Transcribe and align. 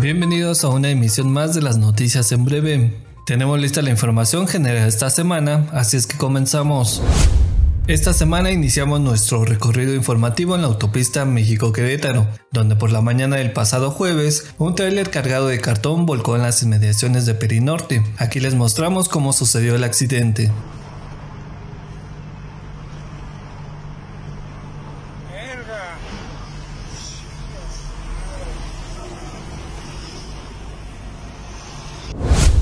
Bienvenidos 0.00 0.62
a 0.62 0.68
una 0.68 0.90
emisión 0.90 1.28
más 1.32 1.56
de 1.56 1.60
las 1.60 1.76
noticias 1.76 2.30
en 2.30 2.44
breve. 2.44 2.94
Tenemos 3.26 3.58
lista 3.58 3.82
la 3.82 3.90
información 3.90 4.46
general 4.46 4.86
esta 4.86 5.10
semana, 5.10 5.66
así 5.72 5.96
es 5.96 6.06
que 6.06 6.16
comenzamos. 6.16 7.02
Esta 7.88 8.12
semana 8.12 8.52
iniciamos 8.52 9.00
nuestro 9.00 9.44
recorrido 9.44 9.96
informativo 9.96 10.54
en 10.54 10.62
la 10.62 10.68
autopista 10.68 11.24
México-Querétaro, 11.24 12.28
donde 12.52 12.76
por 12.76 12.92
la 12.92 13.00
mañana 13.00 13.36
del 13.36 13.52
pasado 13.52 13.90
jueves 13.90 14.54
un 14.58 14.76
tráiler 14.76 15.10
cargado 15.10 15.48
de 15.48 15.60
cartón 15.60 16.06
volcó 16.06 16.36
en 16.36 16.42
las 16.42 16.62
inmediaciones 16.62 17.26
de 17.26 17.34
Perinorte. 17.34 18.04
Aquí 18.18 18.38
les 18.38 18.54
mostramos 18.54 19.08
cómo 19.08 19.32
sucedió 19.32 19.74
el 19.74 19.82
accidente. 19.82 20.52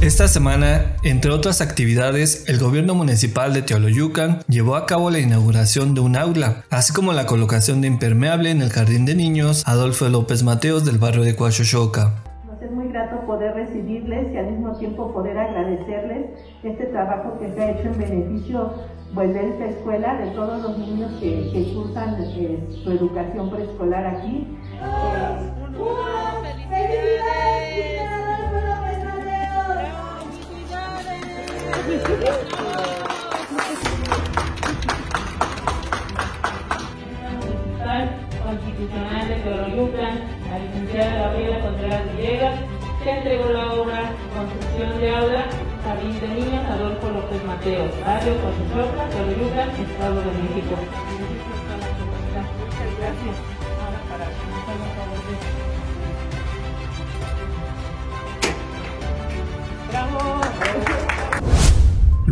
Esta 0.06 0.28
semana, 0.28 0.94
entre 1.02 1.32
otras 1.32 1.60
actividades, 1.60 2.48
el 2.48 2.60
gobierno 2.60 2.94
municipal 2.94 3.52
de 3.52 3.62
Teoloyucan 3.62 4.38
llevó 4.48 4.76
a 4.76 4.86
cabo 4.86 5.10
la 5.10 5.18
inauguración 5.18 5.96
de 5.96 6.00
un 6.00 6.14
aula, 6.16 6.62
así 6.70 6.92
como 6.92 7.12
la 7.12 7.26
colocación 7.26 7.80
de 7.80 7.88
impermeable 7.88 8.52
en 8.52 8.62
el 8.62 8.70
jardín 8.70 9.04
de 9.04 9.16
niños 9.16 9.64
Adolfo 9.66 10.08
López 10.08 10.44
Mateos 10.44 10.84
del 10.84 10.98
barrio 10.98 11.24
de 11.24 11.34
Coachochoca. 11.34 12.22
Nos 12.46 12.62
es 12.62 12.70
muy 12.70 12.86
grato 12.92 13.26
poder 13.26 13.54
recibirles 13.54 14.32
y 14.32 14.36
al 14.36 14.52
mismo 14.52 14.78
tiempo 14.78 15.12
poder 15.12 15.36
agradecerles 15.36 16.26
este 16.62 16.84
trabajo 16.84 17.36
que 17.40 17.52
se 17.52 17.60
ha 17.60 17.70
hecho 17.72 17.88
en 17.88 17.98
beneficio 17.98 18.74
pues, 19.12 19.34
de 19.34 19.48
esta 19.48 19.64
escuela, 19.66 20.20
de 20.20 20.30
todos 20.30 20.62
los 20.62 20.78
niños 20.78 21.10
que, 21.18 21.50
que 21.52 21.74
cursan 21.74 22.14
eh, 22.22 22.60
su 22.84 22.92
educación 22.92 23.50
preescolar 23.50 24.06
aquí. 24.06 24.46
Constitucional 38.42 39.28
de 39.28 39.36
Teoloyucan, 39.36 40.14
la 40.50 40.58
licenciada 40.58 41.14
Gabriela 41.14 41.60
Contreras 41.60 42.02
Villegas, 42.12 42.58
que 43.04 43.10
entregó 43.10 43.50
la 43.50 43.72
obra 43.72 44.10
Construcción 44.34 45.00
de 45.00 45.14
Aula, 45.14 45.46
Jardín 45.84 46.20
de 46.20 46.28
Niños, 46.28 46.64
Adolfo 46.68 47.08
López 47.08 47.44
Mateos, 47.44 47.92
barrio 48.04 48.34
Coachuchoca, 48.42 49.08
Teoloyucan, 49.10 49.70
Estado 49.70 50.20
de 50.22 50.32
México. 50.42 50.74
Muchas 52.66 52.90
gracias. 52.98 53.36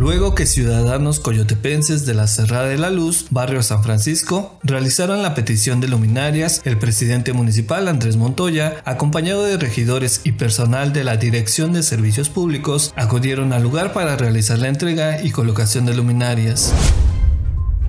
Luego 0.05 0.35
que 0.35 0.45
ciudadanos 0.45 1.19
coyotepenses 1.19 2.05
de 2.05 2.13
la 2.13 2.27
Cerrada 2.27 2.67
de 2.67 2.77
la 2.77 2.91
Luz, 2.91 3.25
barrio 3.31 3.63
San 3.63 3.81
Francisco, 3.81 4.55
realizaron 4.61 5.23
la 5.23 5.33
petición 5.33 5.81
de 5.81 5.87
luminarias, 5.87 6.61
el 6.63 6.77
presidente 6.77 7.33
municipal 7.33 7.87
Andrés 7.87 8.15
Montoya, 8.15 8.83
acompañado 8.85 9.45
de 9.45 9.57
regidores 9.57 10.21
y 10.23 10.33
personal 10.33 10.93
de 10.93 11.05
la 11.05 11.17
Dirección 11.17 11.73
de 11.73 11.81
Servicios 11.81 12.29
Públicos, 12.29 12.93
acudieron 12.95 13.51
al 13.51 13.63
lugar 13.63 13.93
para 13.93 14.15
realizar 14.15 14.59
la 14.59 14.67
entrega 14.67 15.23
y 15.23 15.31
colocación 15.31 15.87
de 15.87 15.95
luminarias. 15.95 16.71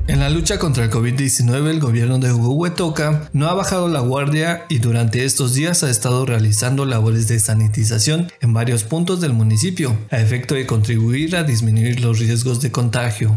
En 0.08 0.20
la 0.20 0.30
lucha 0.30 0.60
contra 0.60 0.84
el 0.84 0.90
COVID-19, 0.90 1.68
el 1.68 1.80
gobierno 1.80 2.20
de 2.20 2.32
Huehuetoca 2.32 3.28
no 3.32 3.48
ha 3.48 3.54
bajado 3.54 3.88
la 3.88 3.98
guardia 3.98 4.64
y 4.68 4.78
durante 4.78 5.24
estos 5.24 5.54
días 5.54 5.82
ha 5.82 5.90
estado 5.90 6.24
realizando 6.24 6.84
labores 6.84 7.26
de 7.26 7.40
sanitización 7.40 8.30
en 8.40 8.52
varios 8.52 8.84
puntos 8.84 9.20
del 9.20 9.32
municipio, 9.32 9.96
a 10.10 10.18
efecto 10.18 10.54
de 10.54 10.64
contribuir 10.64 11.34
a 11.34 11.42
disminuir 11.42 12.00
los 12.00 12.20
riesgos 12.20 12.60
de 12.60 12.70
contagio. 12.70 13.36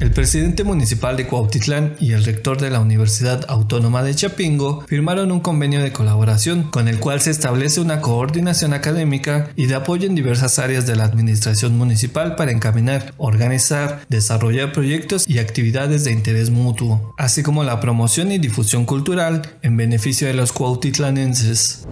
El 0.00 0.12
presidente 0.12 0.62
municipal 0.62 1.16
de 1.16 1.26
Cuautitlán 1.26 1.96
y 1.98 2.12
el 2.12 2.24
rector 2.24 2.60
de 2.60 2.70
la 2.70 2.78
Universidad 2.78 3.44
Autónoma 3.48 4.04
de 4.04 4.14
Chapingo 4.14 4.84
firmaron 4.86 5.32
un 5.32 5.40
convenio 5.40 5.82
de 5.82 5.92
colaboración 5.92 6.70
con 6.70 6.86
el 6.86 7.00
cual 7.00 7.20
se 7.20 7.32
establece 7.32 7.80
una 7.80 8.00
coordinación 8.00 8.74
académica 8.74 9.50
y 9.56 9.66
de 9.66 9.74
apoyo 9.74 10.06
en 10.06 10.14
diversas 10.14 10.60
áreas 10.60 10.86
de 10.86 10.94
la 10.94 11.02
administración 11.02 11.76
municipal 11.76 12.36
para 12.36 12.52
encaminar, 12.52 13.12
organizar, 13.16 14.06
desarrollar 14.08 14.72
proyectos 14.72 15.28
y 15.28 15.40
actividades 15.40 16.04
de 16.04 16.12
interés 16.12 16.50
mutuo, 16.50 17.12
así 17.18 17.42
como 17.42 17.64
la 17.64 17.80
promoción 17.80 18.30
y 18.30 18.38
difusión 18.38 18.84
cultural 18.84 19.42
en 19.62 19.76
beneficio 19.76 20.28
de 20.28 20.34
los 20.34 20.52
cuautitlanenses. 20.52 21.88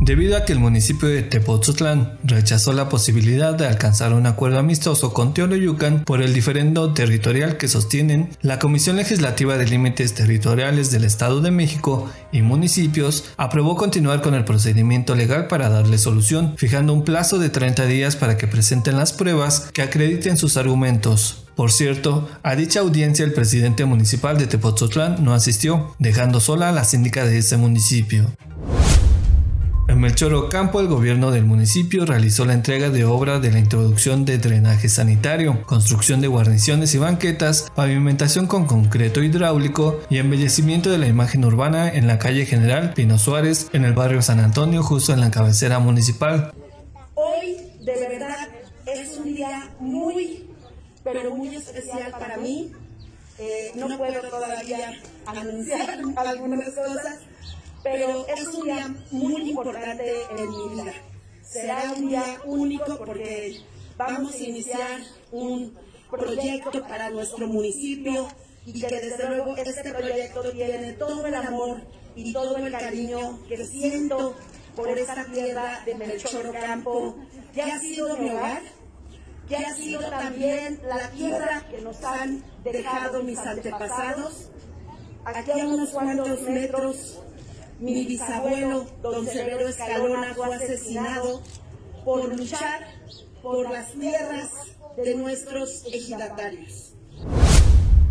Debido 0.00 0.36
a 0.36 0.44
que 0.44 0.52
el 0.52 0.60
municipio 0.60 1.08
de 1.08 1.24
Tepoztlán 1.24 2.18
rechazó 2.22 2.72
la 2.72 2.88
posibilidad 2.88 3.54
de 3.54 3.66
alcanzar 3.66 4.12
un 4.12 4.26
acuerdo 4.26 4.60
amistoso 4.60 5.12
con 5.12 5.34
Teoloyucan 5.34 6.04
por 6.04 6.22
el 6.22 6.32
diferendo 6.32 6.94
territorial 6.94 7.56
que 7.56 7.66
sostienen, 7.66 8.30
la 8.40 8.60
Comisión 8.60 8.94
Legislativa 8.94 9.58
de 9.58 9.66
Límites 9.66 10.14
Territoriales 10.14 10.92
del 10.92 11.02
Estado 11.02 11.40
de 11.40 11.50
México 11.50 12.08
y 12.30 12.42
municipios 12.42 13.24
aprobó 13.36 13.74
continuar 13.74 14.22
con 14.22 14.34
el 14.34 14.44
procedimiento 14.44 15.16
legal 15.16 15.48
para 15.48 15.68
darle 15.68 15.98
solución, 15.98 16.54
fijando 16.56 16.92
un 16.92 17.04
plazo 17.04 17.40
de 17.40 17.50
30 17.50 17.86
días 17.86 18.14
para 18.14 18.36
que 18.36 18.46
presenten 18.46 18.96
las 18.96 19.12
pruebas 19.12 19.68
que 19.72 19.82
acrediten 19.82 20.38
sus 20.38 20.56
argumentos. 20.56 21.44
Por 21.56 21.72
cierto, 21.72 22.28
a 22.44 22.54
dicha 22.54 22.78
audiencia 22.78 23.24
el 23.24 23.32
presidente 23.32 23.84
municipal 23.84 24.38
de 24.38 24.46
Tepoztlán 24.46 25.24
no 25.24 25.34
asistió, 25.34 25.96
dejando 25.98 26.38
sola 26.38 26.68
a 26.68 26.72
la 26.72 26.84
síndica 26.84 27.24
de 27.24 27.38
ese 27.38 27.56
municipio. 27.56 28.30
En 29.98 30.02
Melchor 30.02 30.32
Ocampo, 30.34 30.78
el 30.78 30.86
gobierno 30.86 31.32
del 31.32 31.44
municipio 31.44 32.06
realizó 32.06 32.44
la 32.44 32.52
entrega 32.52 32.88
de 32.88 33.04
obra 33.04 33.40
de 33.40 33.50
la 33.50 33.58
introducción 33.58 34.24
de 34.24 34.38
drenaje 34.38 34.88
sanitario, 34.88 35.64
construcción 35.66 36.20
de 36.20 36.28
guarniciones 36.28 36.94
y 36.94 36.98
banquetas, 36.98 37.68
pavimentación 37.74 38.46
con 38.46 38.66
concreto 38.66 39.24
hidráulico 39.24 39.98
y 40.08 40.18
embellecimiento 40.18 40.88
de 40.88 40.98
la 40.98 41.08
imagen 41.08 41.44
urbana 41.44 41.92
en 41.92 42.06
la 42.06 42.20
calle 42.20 42.46
General 42.46 42.94
Pino 42.94 43.18
Suárez, 43.18 43.70
en 43.72 43.84
el 43.84 43.92
barrio 43.92 44.22
San 44.22 44.38
Antonio, 44.38 44.84
justo 44.84 45.12
en 45.12 45.18
la 45.18 45.32
cabecera 45.32 45.80
municipal. 45.80 46.52
Hoy, 47.16 47.56
de 47.80 48.08
verdad, 48.08 48.50
es 48.86 49.18
un 49.18 49.34
día 49.34 49.68
muy, 49.80 50.46
pero 51.02 51.34
muy 51.34 51.56
especial 51.56 52.12
para 52.12 52.36
mí. 52.36 52.70
Eh, 53.40 53.72
no 53.74 53.88
puedo 53.98 54.20
todavía 54.30 54.92
anunciar 55.26 55.90
algunas 56.16 56.66
cosas 56.66 57.18
pero 57.82 58.26
es 58.26 58.48
un 58.48 58.64
día 58.64 58.94
muy 59.10 59.50
importante 59.50 60.12
en 60.36 60.50
mi 60.50 60.68
vida. 60.74 60.92
Será 61.42 61.92
un 61.96 62.08
día 62.08 62.40
único 62.44 62.98
porque 62.98 63.60
vamos 63.96 64.34
a 64.34 64.38
iniciar 64.38 65.00
un 65.32 65.76
proyecto 66.10 66.82
para 66.82 67.10
nuestro 67.10 67.46
municipio 67.46 68.28
y 68.66 68.80
que 68.80 69.00
desde 69.00 69.28
luego 69.28 69.56
este 69.56 69.92
proyecto 69.92 70.50
tiene 70.50 70.92
todo 70.94 71.26
el 71.26 71.34
amor 71.34 71.80
y 72.14 72.32
todo 72.32 72.56
el 72.56 72.70
cariño 72.70 73.38
que 73.48 73.64
siento 73.64 74.34
por 74.76 74.88
esta 74.88 75.24
tierra 75.24 75.80
de 75.84 75.94
Melchor 75.94 76.52
Campo, 76.52 77.16
que 77.52 77.62
ha 77.62 77.78
sido 77.80 78.16
mi 78.16 78.30
hogar, 78.30 78.62
que 79.48 79.56
ha 79.56 79.74
sido 79.74 80.00
también 80.10 80.80
la 80.86 81.10
tierra 81.10 81.64
que 81.70 81.80
nos 81.80 82.02
han 82.04 82.44
dejado 82.62 83.22
mis 83.22 83.38
antepasados. 83.38 84.50
Aquí 85.24 85.50
a 85.50 85.66
unos 85.66 85.90
cuantos 85.90 86.42
metros 86.42 87.18
mi 87.80 88.04
bisabuelo, 88.04 88.86
don 89.02 89.26
Severo 89.26 89.68
Escalona, 89.68 90.34
fue 90.34 90.54
asesinado 90.54 91.42
por 92.04 92.36
luchar 92.36 92.86
por 93.42 93.70
las 93.70 93.92
tierras 93.92 94.50
de 94.96 95.14
nuestros 95.14 95.84
ejidatarios. 95.92 96.94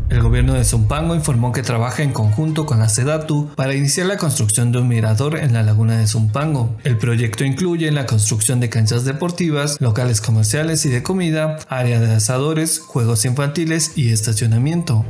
El 0.10 0.22
gobierno 0.22 0.54
de 0.54 0.64
Zumpango 0.64 1.16
informó 1.16 1.52
que 1.52 1.64
trabaja 1.64 2.02
en 2.02 2.14
conjunto 2.14 2.66
con 2.66 2.80
la 2.80 2.88
SEDATU 2.88 3.50
para 3.56 3.76
iniciar 3.76 4.08
la 4.08 4.16
construcción 4.16 4.72
de 4.72 4.80
un 4.80 4.88
mirador 4.88 5.38
en 5.38 5.52
la 5.52 5.64
laguna 5.64 6.00
de 6.00 6.08
Zumpango. 6.08 6.78
El 6.86 6.98
proyecto 6.98 7.44
incluye 7.44 7.92
la 7.92 8.06
construcción 8.06 8.62
de 8.62 8.70
canchas 8.70 9.04
deportivas, 9.04 9.82
locales 9.82 10.22
comerciales 10.22 10.86
y 10.86 10.90
de 10.90 11.04
comida, 11.04 11.60
área 11.68 12.00
de 12.00 12.16
asadores, 12.16 12.80
juegos 12.80 13.26
infantiles 13.26 13.98
y 13.98 14.14
estacionamiento. 14.14 15.06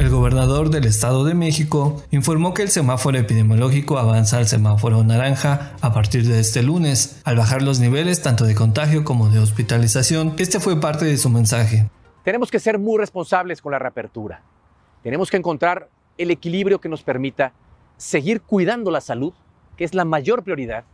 El 0.00 0.08
gobernador 0.08 0.70
del 0.70 0.86
Estado 0.86 1.24
de 1.24 1.34
México 1.34 2.02
informó 2.10 2.54
que 2.54 2.62
el 2.62 2.70
semáforo 2.70 3.18
epidemiológico 3.18 3.98
avanza 3.98 4.38
al 4.38 4.46
semáforo 4.46 5.04
naranja 5.04 5.76
a 5.82 5.92
partir 5.92 6.26
de 6.26 6.40
este 6.40 6.62
lunes, 6.62 7.20
al 7.26 7.36
bajar 7.36 7.60
los 7.60 7.80
niveles 7.80 8.22
tanto 8.22 8.46
de 8.46 8.54
contagio 8.54 9.04
como 9.04 9.28
de 9.28 9.40
hospitalización. 9.40 10.36
Este 10.38 10.58
fue 10.58 10.80
parte 10.80 11.04
de 11.04 11.18
su 11.18 11.28
mensaje. 11.28 11.90
Tenemos 12.24 12.50
que 12.50 12.58
ser 12.58 12.78
muy 12.78 12.96
responsables 12.96 13.60
con 13.60 13.72
la 13.72 13.78
reapertura. 13.78 14.40
Tenemos 15.02 15.30
que 15.30 15.36
encontrar 15.36 15.90
el 16.16 16.30
equilibrio 16.30 16.80
que 16.80 16.88
nos 16.88 17.02
permita 17.02 17.52
seguir 17.98 18.40
cuidando 18.40 18.90
la 18.90 19.02
salud, 19.02 19.34
que 19.76 19.84
es 19.84 19.92
la 19.92 20.06
mayor 20.06 20.42
prioridad, 20.42 20.84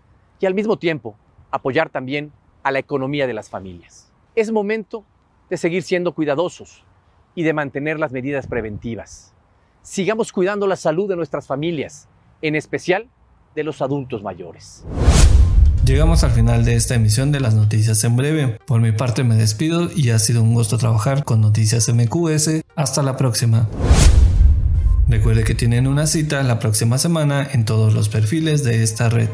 y 0.40 0.46
al 0.46 0.54
mismo 0.54 0.78
tiempo 0.78 1.14
apoyar 1.52 1.90
también 1.90 2.32
a 2.64 2.72
la 2.72 2.80
economía 2.80 3.28
de 3.28 3.34
las 3.34 3.50
familias. 3.50 4.10
Es 4.34 4.50
momento 4.50 5.04
de 5.48 5.58
seguir 5.58 5.84
siendo 5.84 6.12
cuidadosos, 6.12 6.82
y 7.36 7.44
de 7.44 7.52
mantener 7.52 8.00
las 8.00 8.10
medidas 8.10 8.48
preventivas. 8.48 9.32
Sigamos 9.82 10.32
cuidando 10.32 10.66
la 10.66 10.74
salud 10.74 11.08
de 11.08 11.14
nuestras 11.14 11.46
familias, 11.46 12.08
en 12.42 12.56
especial 12.56 13.06
de 13.54 13.62
los 13.62 13.80
adultos 13.80 14.24
mayores. 14.24 14.84
Llegamos 15.84 16.24
al 16.24 16.32
final 16.32 16.64
de 16.64 16.74
esta 16.74 16.96
emisión 16.96 17.30
de 17.30 17.38
las 17.38 17.54
noticias 17.54 18.02
en 18.02 18.16
breve. 18.16 18.58
Por 18.66 18.80
mi 18.80 18.90
parte 18.90 19.22
me 19.22 19.36
despido 19.36 19.88
y 19.94 20.10
ha 20.10 20.18
sido 20.18 20.42
un 20.42 20.52
gusto 20.52 20.78
trabajar 20.78 21.22
con 21.22 21.40
Noticias 21.40 21.88
MQS. 21.88 22.62
Hasta 22.74 23.04
la 23.04 23.16
próxima. 23.16 23.68
Recuerde 25.06 25.44
que 25.44 25.54
tienen 25.54 25.86
una 25.86 26.08
cita 26.08 26.42
la 26.42 26.58
próxima 26.58 26.98
semana 26.98 27.46
en 27.52 27.64
todos 27.64 27.94
los 27.94 28.08
perfiles 28.08 28.64
de 28.64 28.82
esta 28.82 29.08
red. 29.08 29.30